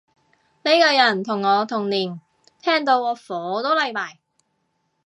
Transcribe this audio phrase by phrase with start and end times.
[0.63, 2.19] 呢個人同我同年，
[2.59, 4.17] 聽到我火都嚟埋